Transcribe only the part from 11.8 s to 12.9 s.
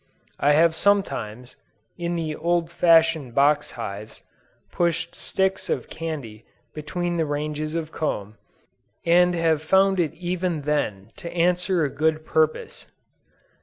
a good purpose.